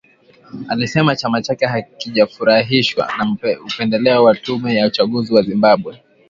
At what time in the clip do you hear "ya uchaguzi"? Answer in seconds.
4.75-5.35